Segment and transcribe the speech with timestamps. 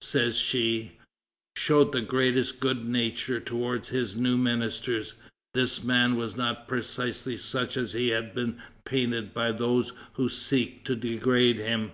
[0.00, 0.98] says she,
[1.54, 5.14] "showed the greatest good nature towards his new ministers;
[5.52, 10.84] this man was not precisely such as he has been painted by those who seek
[10.84, 11.92] to degrade him."